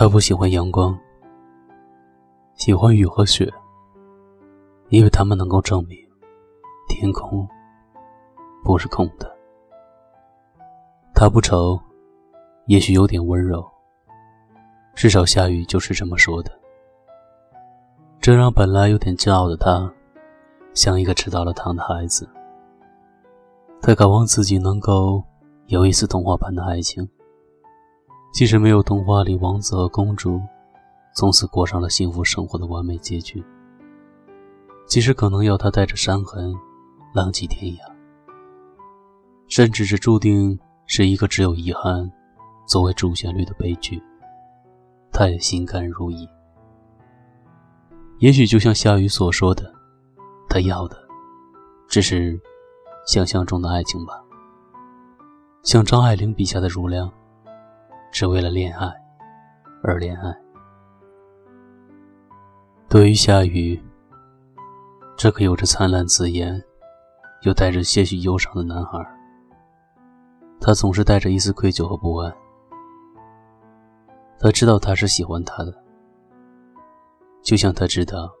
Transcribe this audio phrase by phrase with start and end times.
[0.00, 0.96] 他不喜欢阳光，
[2.54, 3.52] 喜欢雨和雪，
[4.90, 5.98] 因为他们能够证明
[6.88, 7.44] 天空
[8.62, 9.28] 不是空的。
[11.12, 11.76] 他不愁，
[12.66, 13.68] 也许有点温柔，
[14.94, 16.52] 至少下雨就是这么说的。
[18.20, 19.92] 这让本来有点骄傲的他，
[20.74, 22.30] 像一个吃到了糖的孩子。
[23.82, 25.20] 他渴望自己能够
[25.66, 27.04] 有一次童话般的爱情，
[28.32, 30.40] 即使没有童话里王子和公主
[31.14, 33.44] 从此过上了幸福生活的完美结局，
[34.86, 36.54] 即使可能要他带着伤痕
[37.14, 37.78] 浪迹天涯，
[39.48, 42.10] 甚至这注定是一个只有遗憾
[42.66, 44.02] 作为主旋律的悲剧，
[45.12, 46.28] 他也心甘如饴。
[48.18, 49.72] 也许就像夏雨所说的，
[50.48, 50.96] 他要的
[51.88, 52.40] 只是。
[53.06, 54.22] 想象中的爱情吧，
[55.62, 57.10] 像张爱玲笔下的如良，
[58.10, 58.86] 只为了恋爱
[59.82, 60.34] 而恋爱。
[62.88, 63.80] 对于夏雨，
[65.16, 66.62] 这个有着灿烂紫颜，
[67.42, 68.98] 又带着些许忧伤的男孩，
[70.60, 72.34] 他总是带着一丝愧疚和不安。
[74.38, 75.74] 他知道他是喜欢他的，
[77.42, 78.32] 就像他知道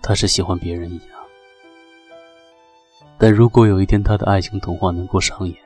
[0.00, 1.18] 他是喜欢别人一样。
[3.18, 5.56] 但如果有一天他的爱情童话能够上演，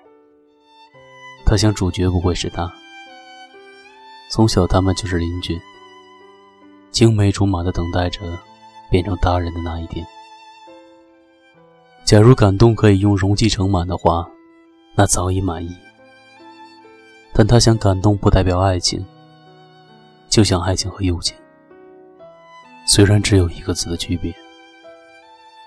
[1.45, 2.73] 他想主角不会是他。
[4.31, 5.61] 从小他们就是邻居，
[6.91, 8.21] 青梅竹马的等待着
[8.91, 10.05] 变成大人的那一天。
[12.05, 14.29] 假如感动可以用容积盛满的话，
[14.95, 15.75] 那早已满意。
[17.33, 19.05] 但他想感动不代表爱情，
[20.29, 21.37] 就像爱情和友情，
[22.87, 24.33] 虽然只有一个字的区别，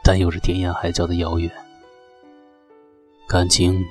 [0.04, 1.50] 但有着天涯海角的遥远。
[3.28, 3.84] 感情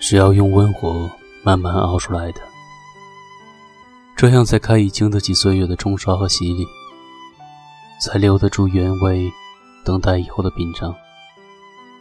[0.00, 1.08] 是要用温火
[1.44, 2.40] 慢慢熬出来的，
[4.16, 6.66] 这样才可以经得起岁月的冲刷和洗礼，
[8.00, 9.30] 才留得住原味，
[9.84, 10.94] 等待以后的品尝。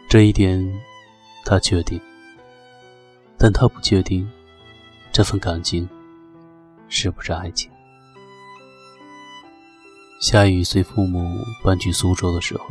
[0.08, 0.64] 这一点
[1.44, 2.00] 他确定，
[3.38, 4.30] 但他不确定
[5.12, 5.90] 这份感情
[6.88, 7.70] 是不是爱情。
[10.22, 12.66] 夏雨随父母搬去苏州的时候。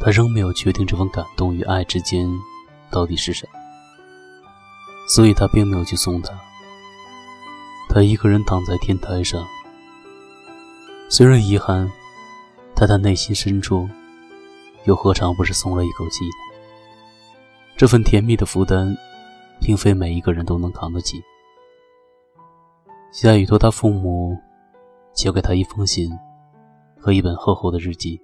[0.00, 2.30] 他仍没有确定这份感动与爱之间
[2.88, 3.58] 到底是什么，
[5.08, 6.32] 所以他并没有去送他。
[7.88, 9.44] 他一个人躺在天台上，
[11.08, 11.90] 虽然遗憾，
[12.74, 13.88] 但他内心深处
[14.84, 16.30] 又何尝不是松了一口气呢？
[17.76, 18.94] 这份甜蜜的负担，
[19.60, 21.22] 并非每一个人都能扛得起。
[23.10, 24.36] 夏雨托他父母
[25.14, 26.10] 交给他一封信
[27.00, 28.20] 和一本厚厚的日记。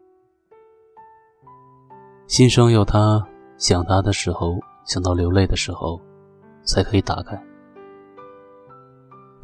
[2.27, 3.27] 信上要他
[3.57, 6.01] 想他的时候，想到流泪的时候，
[6.65, 7.43] 才可以打开。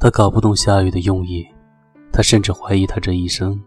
[0.00, 1.46] 他搞不懂夏雨的用意，
[2.10, 3.62] 他甚至怀疑他这一生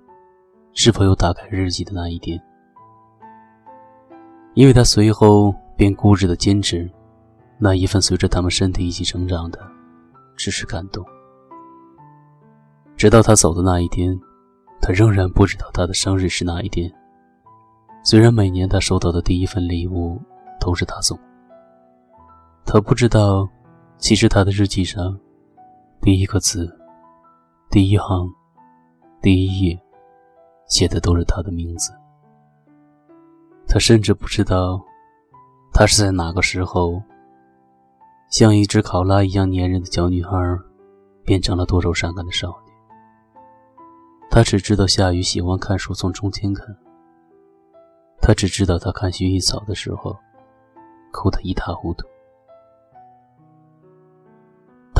[0.73, 2.41] 是否有打开日记的那一天，
[4.55, 6.89] 因为他随后便固执的坚持
[7.59, 9.59] 那一份随着他们身体一起成长的，
[10.35, 11.05] 只是感动。
[12.97, 14.19] 直到他走的那一天，
[14.81, 16.91] 他仍然不知道他的生日是哪一天。
[18.03, 20.19] 虽然每年他收到的第一份礼物
[20.59, 21.15] 都是他送，
[22.65, 23.47] 他不知道，
[23.99, 25.15] 其实他的日记上，
[26.03, 26.69] 第一个字、
[27.71, 28.29] 第一行、
[29.21, 29.81] 第一页，
[30.67, 31.93] 写的都是他的名字。
[33.69, 34.83] 他甚至不知道，
[35.71, 37.01] 他是在哪个时候，
[38.29, 40.37] 像一只考拉一样粘人的小女孩，
[41.23, 42.73] 变成了多愁善感的少女。
[44.29, 46.67] 他只知道夏雨喜欢看书，从中间看。
[48.21, 50.13] 他只知道，他看薰衣草的时候，
[51.13, 52.05] 哭得一塌糊涂。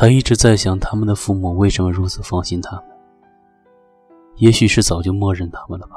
[0.04, 2.84] 他一直在想，他们的父母为什么如此放心他们？
[4.36, 5.94] 也许是早就默认他们了吧，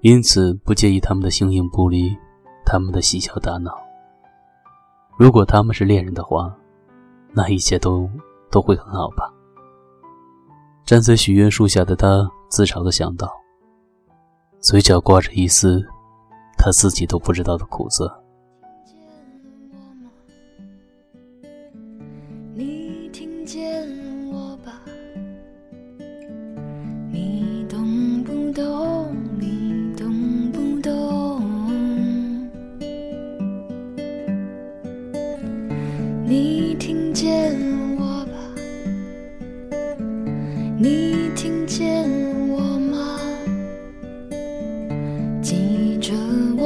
[0.00, 2.16] 因此不介意他们的形影不离，
[2.64, 3.70] 他们的嬉笑打闹。
[5.18, 6.56] 如果他们是恋人的话，
[7.34, 8.08] 那一切都
[8.50, 9.30] 都会很好吧。
[10.86, 13.30] 站在许愿树下的他，自嘲地想到，
[14.58, 15.86] 嘴角挂着一丝。
[16.56, 18.21] 他自己都不知道的苦涩。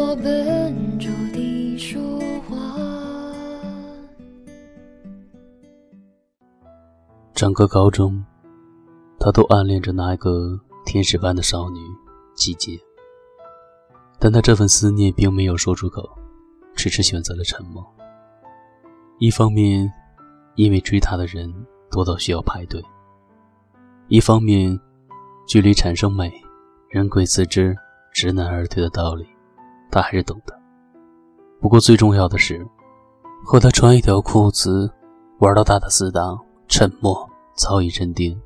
[0.08, 2.00] 我笨拙地说
[2.42, 2.56] 话。
[7.34, 8.24] 整个高中
[9.18, 11.80] 他都暗恋着那一个天使般的少女
[12.36, 12.78] 季节，
[14.20, 16.08] 但他这份思念并没有说出口，
[16.76, 17.84] 迟迟选择了沉默。
[19.18, 19.92] 一方面，
[20.54, 21.52] 因为追他的人
[21.90, 22.80] 多到需要排队；
[24.06, 24.78] 一方面，
[25.48, 26.32] 距离产生美，
[26.90, 27.76] 人鬼自知，
[28.12, 29.26] 知难而退的道理，
[29.90, 30.58] 他还是懂的。
[31.60, 32.66] 不过最重要的是，
[33.44, 34.90] 和他穿一条裤子，
[35.38, 36.38] 玩到大的死党，
[36.68, 38.38] 沉默早已认定。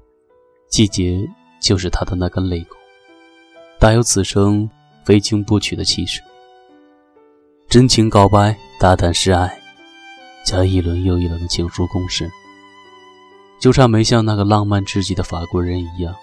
[0.68, 1.28] 季节
[1.60, 2.76] 就是他的那根肋骨，
[3.78, 4.68] 大有此生
[5.04, 6.22] 非君不娶的气势。
[7.68, 9.58] 真情告白，大胆示爱，
[10.44, 12.30] 加一轮又一轮的情书攻势，
[13.60, 16.14] 就差没像那个浪漫至极的法国人一样，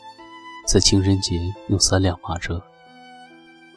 [0.65, 1.35] 在情人节
[1.67, 2.61] 用三辆马车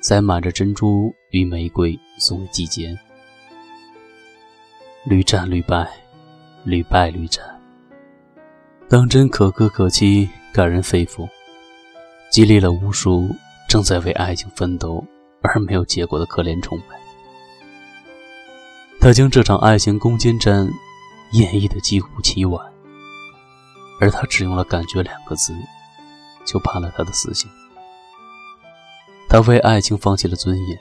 [0.00, 2.98] 塞满着珍珠与玫瑰送给季节。
[5.04, 5.88] 屡战屡败，
[6.64, 7.44] 屡败屡战，
[8.88, 10.28] 当真可歌可泣。
[10.52, 11.28] 感人肺腑，
[12.28, 13.30] 激励了无数
[13.68, 15.02] 正在为爱情奋斗
[15.42, 16.98] 而没有结果的可怜虫们。
[19.00, 20.68] 他将这场爱情攻坚战
[21.34, 22.66] 演绎的几乎凄婉，
[24.00, 25.54] 而他只用了“感觉”两个字，
[26.44, 27.48] 就判了他的死刑。
[29.30, 30.76] 他为爱情放弃了尊严，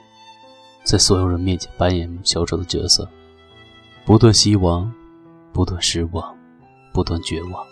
[0.83, 3.07] 在所有人面前扮演小丑的角色，
[4.03, 4.91] 不断希望，
[5.53, 6.35] 不断失望，
[6.91, 7.63] 不断绝望。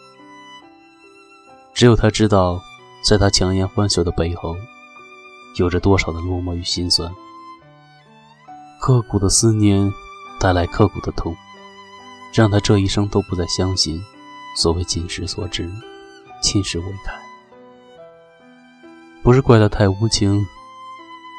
[1.74, 2.62] 只有他知道，
[3.04, 4.56] 在他强颜欢笑的背后，
[5.56, 7.12] 有着多少的落寞与心酸。
[8.80, 9.92] 刻骨的思念
[10.40, 11.36] 带来刻骨的痛，
[12.32, 14.00] 让他这一生都不再相信
[14.56, 15.68] 所谓今时所知，
[16.40, 17.20] 今时未开。
[19.24, 20.46] 不是怪他太无情，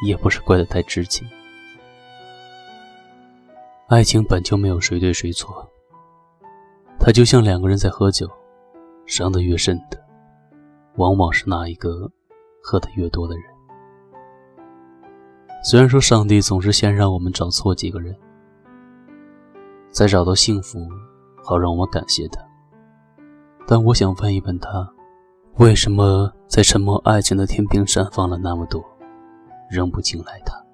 [0.05, 1.27] 也不是怪他太痴情。
[3.89, 5.67] 爱情本就没有谁对谁错，
[6.99, 8.29] 它就像两个人在喝酒，
[9.07, 9.99] 伤得越深的。
[10.97, 12.11] 往往是那一个
[12.63, 13.45] 喝得越多的人。
[15.65, 18.15] 虽然说上帝总是先让我们找错几个人，
[19.91, 20.87] 再找到幸福，
[21.43, 22.41] 好让我感谢他。
[23.67, 24.89] 但我想问一问他，
[25.57, 28.85] 为什么在沉默爱情的天平上放了那么多，
[29.71, 30.65] 仍不青睐他？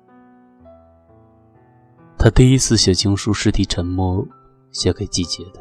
[2.17, 4.27] 他第一次写情书是替沉默
[4.73, 5.61] 写给季节的。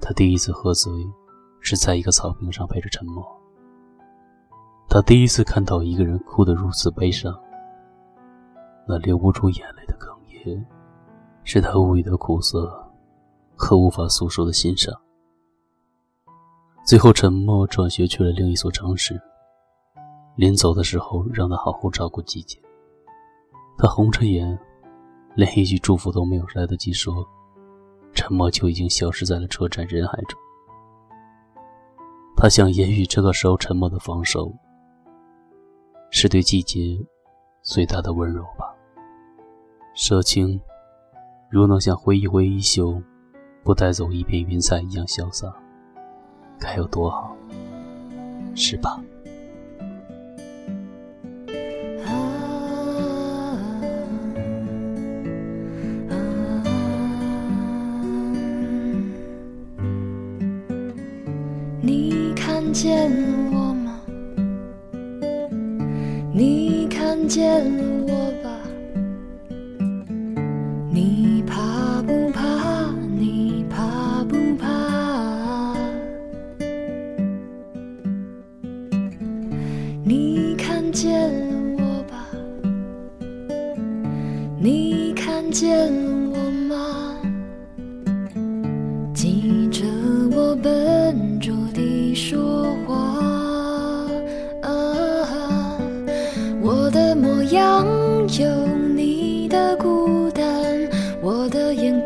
[0.00, 0.92] 他第一次喝醉。
[1.66, 3.24] 是在一个草坪上陪着沉默。
[4.86, 7.34] 他第一次看到一个人哭得如此悲伤，
[8.86, 10.62] 那流不出眼泪的哽咽，
[11.42, 12.70] 是他无语的苦涩
[13.56, 14.94] 和无法诉说的心伤。
[16.86, 19.18] 最后，沉默转学去了另一所城市。
[20.36, 22.58] 临走的时候，让他好好照顾季节。
[23.78, 24.58] 他红着眼，
[25.34, 27.26] 连一句祝福都没有来得及说，
[28.12, 30.38] 沉默就已经消失在了车站人海中。
[32.36, 34.52] 他想言语这个时候沉默的放手，
[36.10, 36.98] 是对季节
[37.62, 38.74] 最大的温柔吧。
[39.94, 40.60] 舍情，
[41.48, 43.00] 如能像挥一挥衣袖，
[43.62, 45.52] 不带走一片云彩一样潇洒，
[46.58, 47.36] 该有多好，
[48.56, 49.00] 是吧？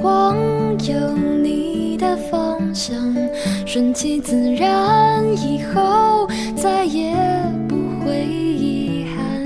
[0.01, 0.37] 光
[0.87, 2.97] 有你的方向，
[3.67, 7.15] 顺其自然，以后再也
[7.69, 7.75] 不
[8.05, 9.45] 会遗憾。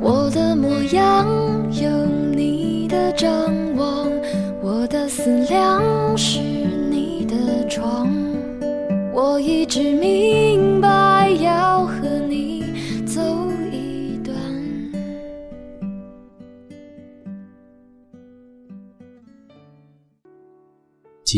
[0.00, 1.26] 我的模样
[1.72, 1.90] 有
[2.34, 4.08] 你的张望，
[4.62, 5.82] 我的思量
[6.16, 8.08] 是你的床，
[9.12, 10.37] 我一直迷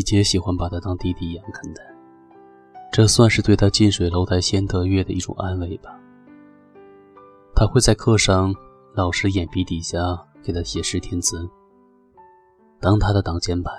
[0.01, 1.83] 季节喜欢把他当弟弟一样看待，
[2.91, 5.91] 这算是对他近水楼台先得月的一种安慰吧。
[7.55, 8.55] 他会在课上
[8.95, 9.99] 老师眼皮底下
[10.43, 11.47] 给他写诗填词，
[12.81, 13.71] 当他的挡箭牌，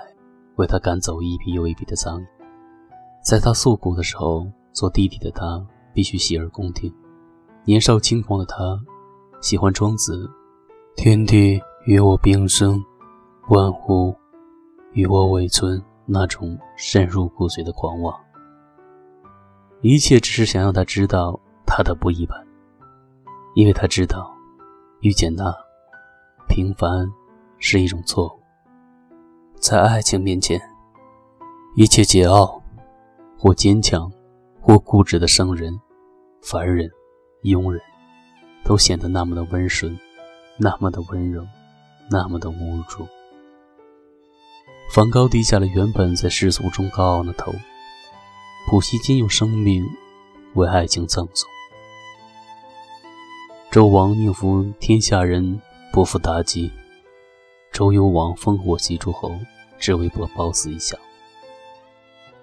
[0.58, 2.26] 为他赶走一批又一批的苍蝇。
[3.24, 5.60] 在他诉苦的时候，做弟弟的他
[5.92, 6.94] 必须洗耳恭听。
[7.64, 8.78] 年少轻狂的他，
[9.40, 10.30] 喜欢庄子
[10.94, 12.80] “天地与我并生，
[13.48, 14.14] 万物
[14.92, 18.14] 与我为存”那种深入骨髓的狂妄。
[19.80, 22.38] 一切只是想让他知道他的不一般，
[23.54, 24.30] 因为他知道，
[25.00, 25.52] 遇见他，
[26.48, 27.10] 平凡
[27.58, 28.38] 是一种错误。
[29.58, 30.60] 在爱情面前，
[31.76, 32.60] 一切桀骜。
[33.38, 34.08] 或坚强，
[34.60, 35.76] 或固执的生人、
[36.42, 36.88] 凡人、
[37.42, 37.82] 庸人，
[38.62, 39.98] 都显得那么的温顺，
[40.60, 41.44] 那么的温柔，
[42.08, 43.04] 那么的无助。
[44.92, 47.50] 梵高低下了原本在世俗中高傲的头，
[48.68, 49.82] 普希金用生命
[50.52, 51.48] 为爱情赠送。
[53.70, 55.58] 周王宁负天下人，
[55.94, 56.70] 不负妲己；
[57.72, 59.34] 周幽王烽火戏诸侯，
[59.78, 60.94] 只为博褒姒一笑。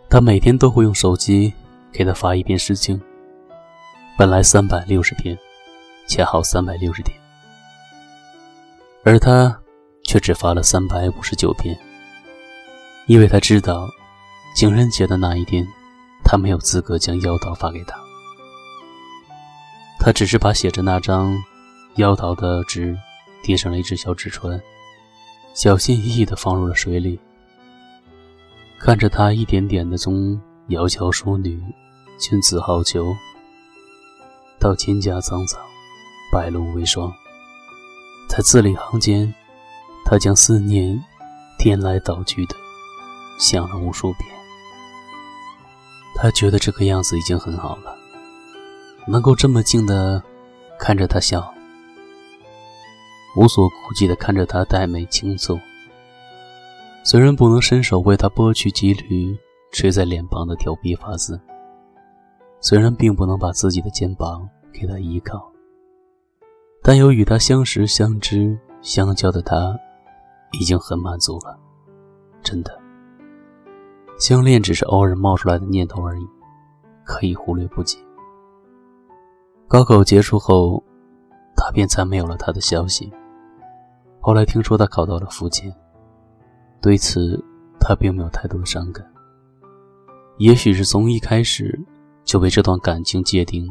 [0.09, 1.53] 他每天都会用手机
[1.91, 2.99] 给他发一篇诗经，
[4.17, 5.37] 本来三百六十篇，
[6.07, 7.15] 恰好三百六十天，
[9.03, 9.55] 而他
[10.03, 11.79] 却只发了三百五十九篇，
[13.09, 13.89] 因为他知道，
[14.55, 15.67] 情人节的那一天，
[16.23, 17.99] 他没有资格将妖刀发给他，
[19.99, 21.35] 他只是把写着那张
[21.95, 22.95] 妖刀的纸
[23.41, 24.61] 叠成了一只小纸船，
[25.55, 27.19] 小心翼翼地放入了水里。
[28.77, 31.59] 看着他一点点的从窈窕淑女、
[32.19, 33.11] 君子好逑，
[34.59, 35.59] 到蒹葭苍苍、
[36.31, 37.11] 白露为霜，
[38.29, 39.33] 在字里行间，
[40.05, 41.03] 他将思念
[41.57, 42.55] 颠来倒去的
[43.39, 44.29] 想了无数遍。
[46.15, 47.97] 他觉得这个样子已经很好了，
[49.07, 50.21] 能够这么静的
[50.77, 51.51] 看着他笑，
[53.37, 55.59] 无所顾忌的看着他黛眉轻蹙。
[57.03, 59.35] 虽然不能伸手为他拨去几缕
[59.71, 61.39] 垂在脸庞的调皮发丝，
[62.59, 65.49] 虽然并不能把自己的肩膀给他依靠，
[66.83, 69.73] 但有与他相识、相知、相交的他，
[70.59, 71.57] 已经很满足了。
[72.43, 72.77] 真的，
[74.19, 76.27] 相恋只是偶尔冒出来的念头而已，
[77.05, 77.97] 可以忽略不计。
[79.65, 80.83] 高考结束后，
[81.55, 83.09] 他便再没有了他的消息。
[84.19, 85.73] 后来听说他考到了福建。
[86.81, 87.41] 对此，
[87.79, 89.05] 他并没有太多的伤感。
[90.37, 91.79] 也许是从一开始
[92.25, 93.65] 就被这段感情界定、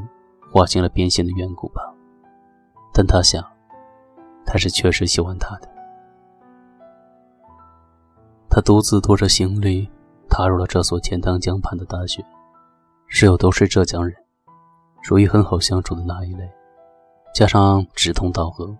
[0.50, 1.82] 划清了边线的缘故吧。
[2.94, 3.44] 但他想，
[4.46, 5.68] 他是确实喜欢他的。
[8.48, 9.88] 他独自拖着行李，
[10.38, 12.24] 踏入了这所钱塘江畔的大学。
[13.08, 14.14] 室友都是浙江人，
[15.02, 16.48] 属于很好相处的那一类，
[17.34, 18.72] 加上志同道合，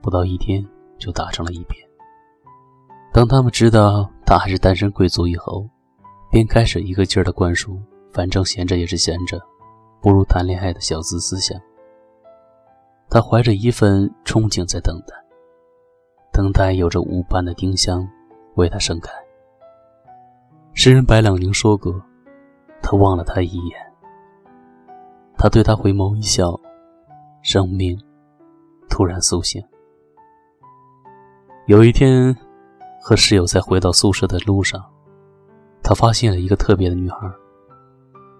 [0.00, 0.64] 不到一天
[1.00, 1.84] 就打成了一片。
[3.12, 5.68] 当他们知道他还是单身贵族以后，
[6.30, 7.76] 便开始一个劲儿的灌输
[8.14, 9.36] “反正闲着也是闲着，
[10.00, 11.60] 不如谈恋爱”的小资思想。
[13.08, 15.14] 他怀着一份憧憬在等待，
[16.32, 18.08] 等待有着无伴的丁香
[18.54, 19.10] 为他盛开。
[20.82, 22.02] 诗人白朗宁说过
[22.80, 23.78] ：“他望了他一眼，
[25.36, 26.58] 他对他回眸一笑，
[27.42, 28.00] 生命
[28.88, 29.62] 突然苏醒。”
[31.68, 32.34] 有一天。
[33.02, 34.82] 和室友在回到宿舍的路上，
[35.82, 37.30] 他发现了一个特别的女孩。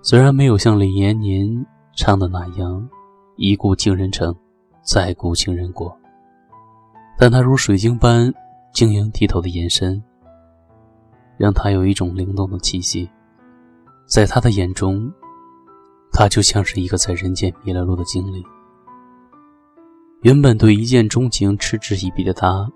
[0.01, 1.47] 虽然没有像李延年
[1.95, 2.89] 唱的那样
[3.37, 4.35] “一顾情人城，
[4.83, 5.95] 再顾情人国”，
[7.19, 8.33] 但她如水晶般
[8.73, 10.03] 晶莹剔透的眼神，
[11.41, 13.09] 让他有一种灵动的气息。
[14.07, 15.11] 在他的眼中，
[16.13, 18.45] 他就像是一个在人间迷了路的精灵。
[20.21, 22.71] 原本对一见钟情嗤之以鼻的他。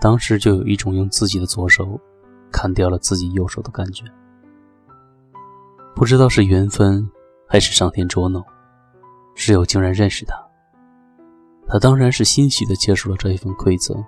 [0.00, 1.98] 当时就有一种用自己的左手
[2.52, 4.04] 砍掉了自己右手的感觉，
[5.94, 7.08] 不知道是缘分
[7.48, 8.44] 还是上天捉弄，
[9.34, 10.36] 室友竟然认识他，
[11.66, 14.04] 他当然是欣喜的接受了这一份馈赠，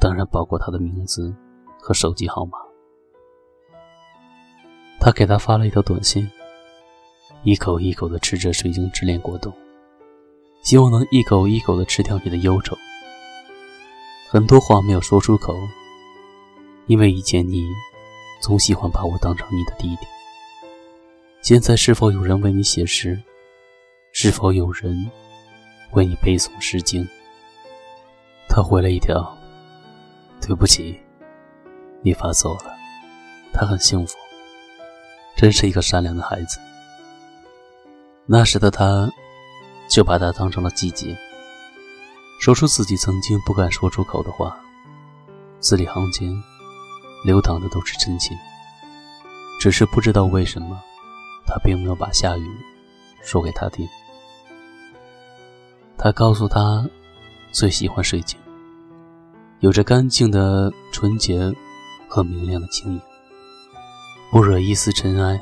[0.00, 1.32] 当然包括他的名字
[1.88, 2.58] 和手机号码。
[5.00, 6.30] 他给他发了一条短信，
[7.44, 9.50] 一口一口的吃着水晶之恋果冻，
[10.62, 12.76] 希望能一口一口的吃掉你的忧愁。
[14.28, 15.56] 很多话没有说出口，
[16.88, 17.66] 因为以前你
[18.42, 20.06] 总喜欢把我当成你的弟弟。
[21.40, 23.18] 现在是否有人为你写诗？
[24.12, 25.10] 是否有人
[25.92, 27.02] 为你背诵《诗经》？
[28.46, 29.34] 他回了一条
[30.46, 30.98] ：“对不起，
[32.02, 32.74] 你发作了。”
[33.52, 34.14] 他很幸福，
[35.36, 36.58] 真是一个善良的孩子。
[38.26, 39.10] 那时的他，
[39.88, 41.16] 就把他当成了季节。
[42.40, 44.56] 说出自己曾经不敢说出口的话，
[45.58, 46.30] 字里行间
[47.24, 48.36] 流淌的都是真情。
[49.58, 50.80] 只是不知道为什么，
[51.46, 52.46] 他并没有把下雨
[53.22, 53.88] 说给他听。
[55.96, 56.86] 他告诉他，
[57.50, 58.38] 最喜欢水晶，
[59.60, 61.52] 有着干净的纯洁
[62.08, 63.00] 和明亮的清影，
[64.32, 65.40] 不惹一丝尘埃。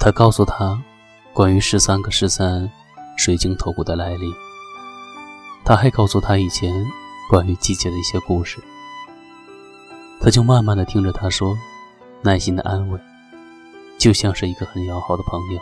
[0.00, 0.82] 他告诉他，
[1.32, 2.70] 关于十三个十三
[3.16, 4.32] 水晶头骨的来历。
[5.64, 6.84] 他还告诉他以前
[7.28, 8.58] 关于季节的一些故事。
[10.20, 11.56] 他就慢慢的听着他说，
[12.22, 12.98] 耐心的安慰，
[13.98, 15.60] 就像是一个很要好的朋友。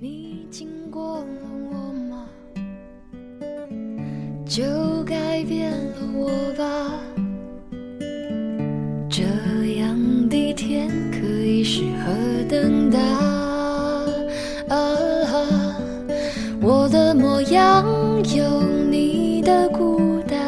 [0.00, 1.26] 你经过了
[1.70, 2.26] 我吗？
[4.44, 4.62] 就
[5.04, 7.11] 改变了我吧。
[12.92, 13.00] 等
[14.68, 14.74] 待。
[14.74, 14.76] 啊，
[16.60, 17.84] 我的模样
[18.34, 20.38] 有你的孤单，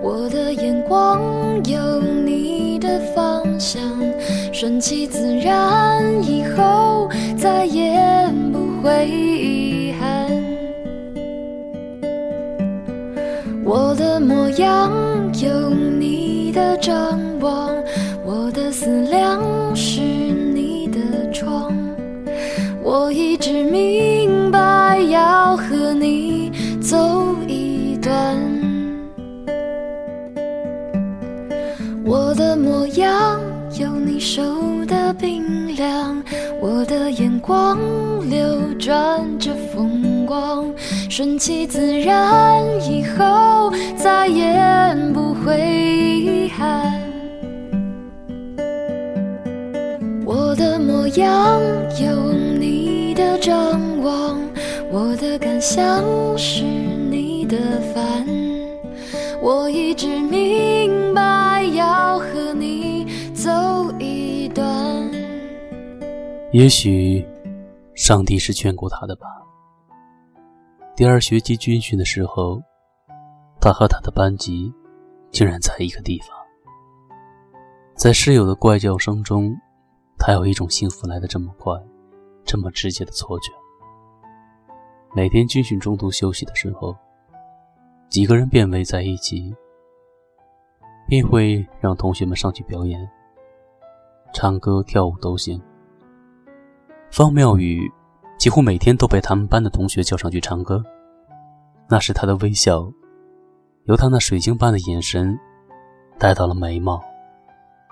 [0.00, 1.20] 我的眼光
[1.64, 3.82] 有你的方向，
[4.52, 7.92] 顺其自然，以后再也
[8.52, 10.30] 不会遗憾。
[13.64, 14.90] 我的模样
[15.40, 17.70] 有你的张望，
[18.24, 19.40] 我的思量
[19.74, 20.00] 是
[23.42, 28.38] 只明白要和你走一段。
[32.04, 33.40] 我的模样
[33.80, 34.44] 有你手
[34.86, 36.22] 的冰凉，
[36.60, 37.76] 我的眼光
[38.30, 40.72] 流转着风光，
[41.10, 44.54] 顺其自然，以后再也
[45.12, 46.92] 不会遗憾。
[50.24, 51.60] 我的模样
[52.00, 54.40] 有你的张望，
[54.90, 56.02] 我的感想
[56.36, 57.58] 是你的
[57.94, 58.26] 烦。
[59.42, 63.50] 我一直明白要和你走
[63.98, 64.64] 一段。
[66.52, 67.26] 也许，
[67.94, 69.26] 上帝是眷顾他的吧。
[70.94, 72.60] 第二学期军训的时候，
[73.60, 74.72] 他和他的班级
[75.30, 76.28] 竟然在一个地方。
[77.96, 79.56] 在室友的怪叫声中，
[80.18, 81.72] 他有一种幸福来得这么快、
[82.44, 83.52] 这么直接的错觉。
[85.14, 86.96] 每天军训中途休息的时候，
[88.08, 89.54] 几个人便围在一起，
[91.06, 93.08] 便会让同学们上去表演，
[94.32, 95.60] 唱歌、跳舞都行。
[97.10, 97.90] 方妙宇
[98.38, 100.82] 几乎每天都被他们班的同学叫上去唱歌，
[101.88, 102.90] 那时他的微笑，
[103.84, 105.38] 由他那水晶般的眼神，
[106.18, 106.98] 带到了眉毛、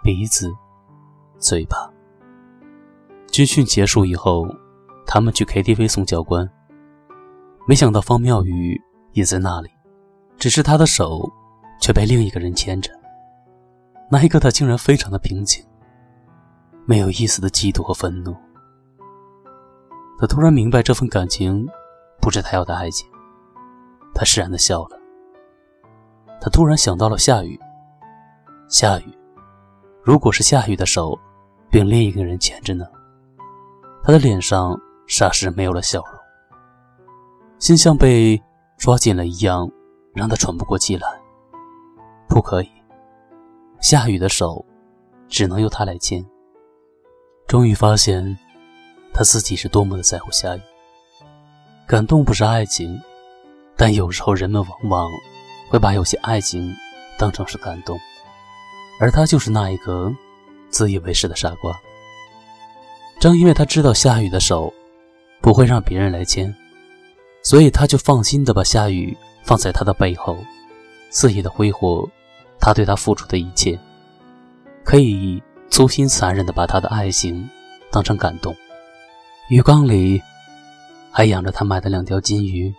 [0.03, 0.51] 鼻子、
[1.39, 1.93] 嘴巴。
[3.31, 4.47] 军训结束以后，
[5.07, 6.49] 他们去 KTV 送教官，
[7.67, 8.81] 没想到方妙宇
[9.13, 9.71] 也在那里。
[10.37, 11.31] 只是他的手
[11.81, 12.91] 却被另一个人牵着，
[14.11, 15.65] 那一刻他竟然非常的平静，
[16.87, 18.35] 没有一丝的嫉妒和愤怒。
[20.19, 21.69] 他突然明白这份感情
[22.21, 23.09] 不是他要的爱情，
[24.15, 24.99] 他释然的笑了。
[26.41, 27.61] 他突然想到了夏雨，
[28.69, 29.15] 夏雨，
[30.03, 31.17] 如果是夏雨的手
[31.71, 32.87] 被另一个人牵着呢？
[34.03, 36.15] 他的脸上霎时没有了笑容，
[37.59, 38.41] 心像被
[38.79, 39.71] 抓紧了一样。
[40.13, 41.07] 让他喘不过气来。
[42.29, 42.69] 不可以，
[43.81, 44.67] 夏雨的手
[45.29, 46.21] 只能由他来牵。
[47.47, 48.37] 终于发现，
[49.15, 50.61] 他自己是多么的在乎夏雨。
[51.87, 53.01] 感动不是爱情，
[53.77, 55.09] 但有时候人们往往
[55.71, 56.75] 会把有些爱情
[57.17, 57.97] 当成是感动，
[58.99, 60.13] 而他就是那一个
[60.71, 61.73] 自以为是的傻瓜。
[63.21, 64.73] 正因为他知道夏雨的手
[65.41, 66.53] 不会让别人来牵，
[67.43, 69.17] 所以他就放心的把夏雨。
[69.43, 70.37] 放在他的背后，
[71.11, 72.09] 肆意的挥霍
[72.61, 73.77] 他对他付出的一切，
[74.85, 77.49] 可以粗心残忍的把他的爱情
[77.91, 78.55] 当成感动。
[79.49, 80.23] 鱼缸里
[81.11, 82.73] 还养着他买的两条金鱼，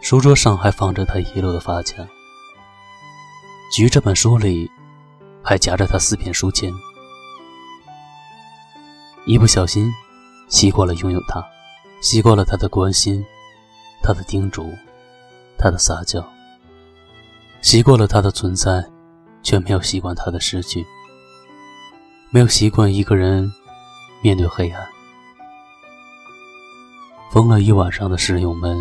[0.00, 2.06] 书桌上还放着他遗落的发卡，
[3.74, 4.70] 菊这本书里
[5.42, 6.72] 还夹着他四片书签。
[9.24, 9.92] 一不小心，
[10.48, 11.44] 习惯了拥有他，
[12.00, 13.24] 习惯了他的关心，
[14.02, 14.70] 他的叮嘱。
[15.58, 16.20] 他的撒娇，
[17.60, 18.84] 习惯了他的存在，
[19.44, 20.84] 却没有习惯他的失去。
[22.30, 23.48] 没有习惯一个人
[24.22, 24.84] 面对黑暗。
[27.30, 28.76] 疯了一晚上的室友们，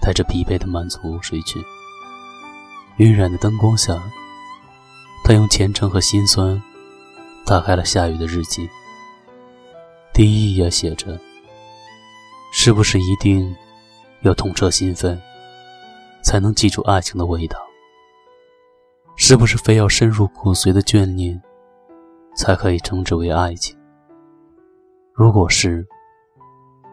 [0.00, 1.62] 带着疲惫的满足睡去。
[2.96, 4.02] 晕染的灯光下，
[5.24, 6.62] 他用虔诚和心酸
[7.44, 8.66] 打开了夏雨的日记。
[10.18, 11.16] 第一页写着
[12.50, 13.54] ：“是不是一定
[14.22, 15.16] 要痛彻心扉？”
[16.24, 17.56] 才能记住爱情的味道，
[19.14, 21.40] 是不是非要深入骨髓的眷恋，
[22.34, 23.78] 才可以称之为爱情。
[25.12, 25.86] 如果是，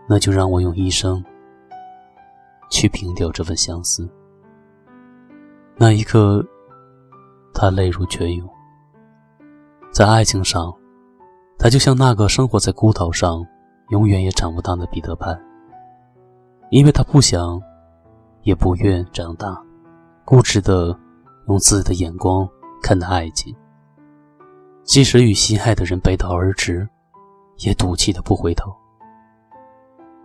[0.08, 1.26] 那就让我用一生
[2.70, 4.08] 去平掉这份相思。
[5.78, 6.46] 那一刻，
[7.56, 8.48] 他泪如泉涌。
[9.92, 10.72] 在爱情上，
[11.58, 13.46] 他就像那个生活在孤岛上、
[13.90, 15.40] 永远也长不大的彼得潘，
[16.70, 17.62] 因为他不想，
[18.44, 19.62] 也不愿长大，
[20.24, 20.98] 固执的
[21.48, 22.48] 用自己的眼光
[22.82, 23.56] 看待爱情。
[24.84, 26.88] 即使与心爱的人背道而驰。
[27.60, 28.76] 也赌气的不回头。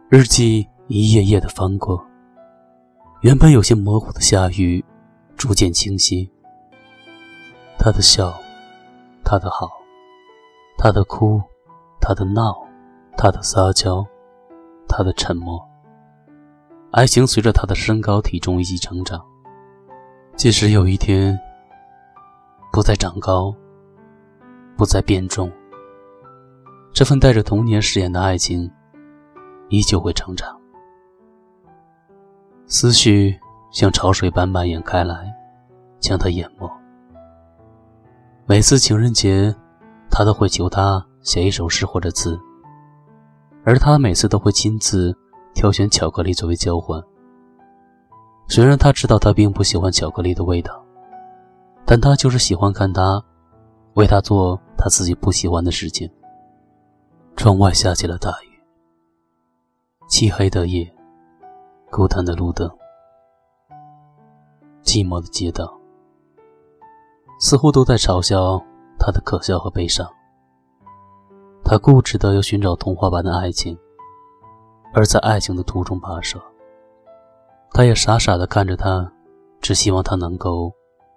[0.09, 2.05] 日记一页页的翻过，
[3.21, 4.85] 原本有些模糊的夏雨，
[5.37, 6.29] 逐渐清晰。
[7.79, 8.37] 他的笑，
[9.25, 9.71] 他的好，
[10.83, 11.39] 他的哭，
[12.01, 12.57] 他的闹，
[13.15, 14.03] 他的撒娇，
[14.89, 15.63] 他的沉默。
[16.91, 19.23] 爱情随着他的身高体重一起成长，
[20.37, 21.39] 即使有一天
[22.73, 23.55] 不再长高，
[24.75, 25.53] 不再变重。
[26.95, 28.69] 这份带着童年誓言的爱情，
[29.69, 30.59] 依旧会成长。
[32.65, 33.39] 思绪
[33.71, 35.31] 像潮水般蔓延开来，
[35.99, 36.67] 将他淹没。
[38.47, 39.55] 每次情人节，
[40.21, 42.39] 他都会求他写一首诗或者字，
[43.65, 45.17] 而他每次都会亲自
[45.55, 47.03] 挑选巧克力作为交换。
[48.47, 50.85] 虽然他知道他并不喜欢巧克力的味道，
[51.87, 53.25] 但他就是喜欢看他
[53.95, 56.07] 为他做他自己不喜欢的事情。
[57.35, 58.61] 窗外下起了大雨，
[60.07, 60.87] 漆黑的夜，
[61.91, 62.71] 孤单的路灯，
[64.83, 65.75] 寂寞的街道，
[67.39, 68.63] 似乎都在嘲笑
[69.01, 70.07] 他的可笑和悲伤。
[71.65, 73.77] 他固执的要寻找童话般的爱情，
[74.93, 76.39] 而在爱情的途中跋涉。
[77.73, 79.11] 他也傻傻的看着他，
[79.61, 80.71] 只希望他能够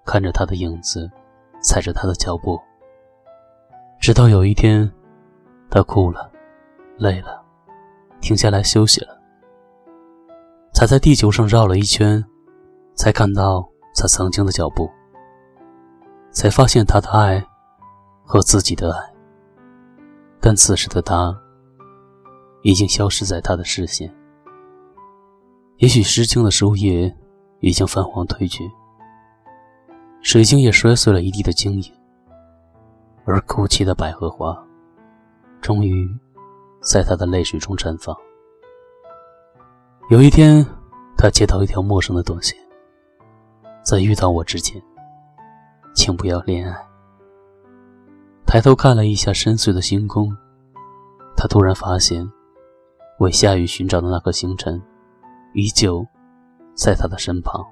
[0.05, 1.09] 看着他的影子，
[1.61, 2.59] 踩着他的脚步，
[3.99, 4.89] 直到有一天。
[5.69, 6.31] 他哭了，
[6.99, 7.43] 累了，
[8.21, 9.19] 停下来休息了。
[10.71, 12.23] 他在地球上绕了一圈，
[12.93, 14.87] 才看到他曾经的脚步，
[16.29, 17.43] 才发现他的爱
[18.23, 19.13] 和自己的爱。
[20.39, 21.37] 但此时的他
[22.63, 24.13] 已经消失在他的视线。
[25.77, 27.13] 也许诗经的书页
[27.59, 28.69] 已经泛黄褪去，
[30.21, 31.93] 水晶也摔碎了一地的晶莹，
[33.25, 34.57] 而哭泣的百合花。
[35.61, 36.07] 终于，
[36.81, 38.15] 在他的泪水中绽放。
[40.09, 40.65] 有一天，
[41.17, 42.57] 他接到一条陌生的短信
[43.81, 44.81] ：“在遇到我之前，
[45.95, 46.77] 请不要恋爱。”
[48.53, 50.29] 抬头看了一下深邃的星空，
[51.35, 52.23] 他突然发现，
[53.17, 54.79] 为夏雨寻找的那颗星辰，
[55.55, 56.05] 依旧
[56.75, 57.65] 在他的身旁，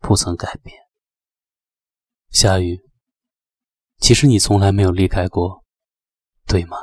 [0.00, 0.76] 不曾改变。
[2.28, 2.78] 夏雨，
[3.96, 5.64] 其实你从来没有离开过。
[6.46, 6.76] 对吗？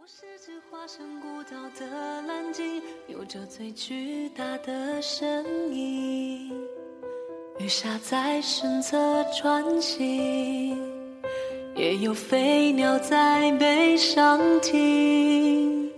[0.00, 6.50] 我是只化身孤岛的蓝鲸，有着最巨大的身影。
[7.58, 8.96] 雨下在身侧
[9.34, 10.89] 穿行，
[11.76, 15.90] 也有飞鸟在背上停。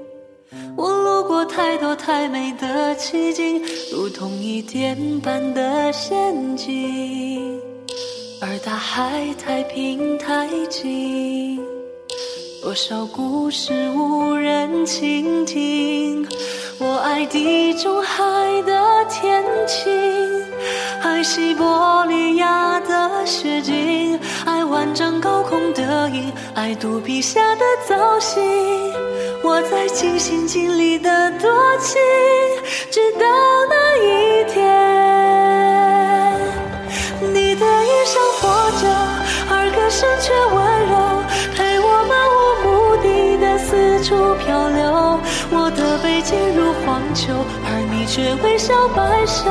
[0.77, 7.61] 我路过太多太美的奇景，如同一点般的陷阱，
[8.41, 11.61] 而大海太平太静。
[12.63, 16.27] 多少故事无人倾听？
[16.79, 18.23] 我爱地中海
[18.63, 19.93] 的天晴，
[21.03, 24.19] 爱西伯利亚的雪景，
[24.73, 28.43] 万丈高空的鹰，爱肚皮下的造型。
[29.45, 32.01] 我在尽心尽力的多情，
[32.91, 33.27] 直到
[33.69, 34.65] 那一天，
[37.21, 38.49] 你的衣裳破
[38.81, 38.89] 旧，
[39.51, 40.57] 而歌声却温
[40.89, 41.23] 柔。
[41.55, 47.35] 陪我漫无目的的四处漂流，我的背脊如荒丘，
[47.67, 49.51] 而你却微笑摆首，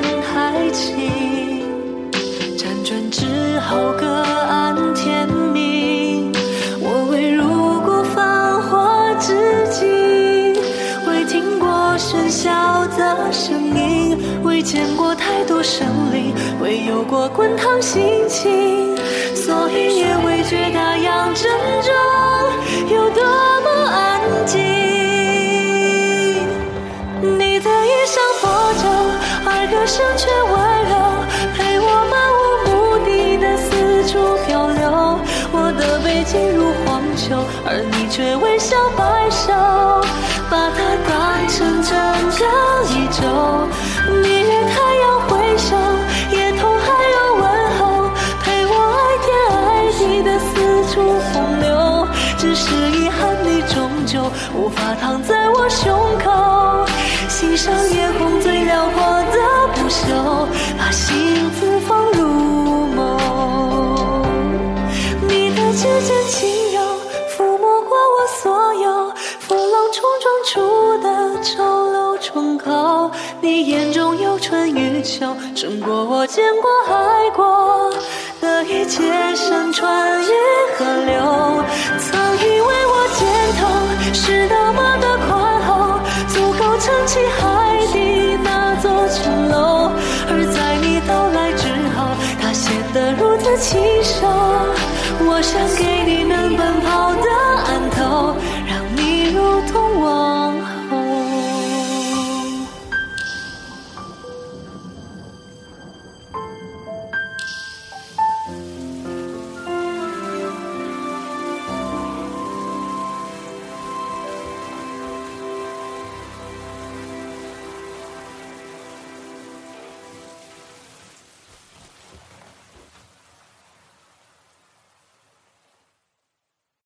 [3.61, 6.31] 之后各安天命。
[6.81, 9.35] 我未入过繁华之
[9.69, 10.55] 境，
[11.07, 18.97] 未听过喧嚣的声音，未见过太多生灵，未有过滚烫心情，
[19.35, 21.43] 所以也未觉大洋正
[21.83, 21.93] 中
[22.89, 24.57] 有多么安静。
[27.21, 28.89] 你的衣裳破旧，
[29.45, 30.27] 而歌声却
[37.71, 39.47] 而你却微笑摆手，
[40.49, 41.95] 把它当成整
[42.35, 42.43] 个
[42.91, 43.23] 宇宙。
[44.21, 45.71] 你与太阳挥手，
[46.35, 47.47] 夜空还有问
[47.79, 48.11] 候，
[48.43, 50.51] 陪我爱天爱地的四
[50.91, 51.71] 处风流。
[52.37, 56.85] 只是遗憾，你终究无法躺在我胸口，
[57.29, 58.40] 欣赏夜空
[74.41, 77.93] 春与秋，胜过我见过爱过
[78.41, 79.03] 的一切
[79.35, 80.31] 山川与
[80.75, 81.63] 河流。
[81.99, 83.21] 曾以为我肩
[83.59, 83.61] 头
[84.13, 89.91] 是那么的宽厚，足够撑起海底那座城楼，
[90.27, 92.09] 而在你到来之后，
[92.41, 94.00] 它显得如此清。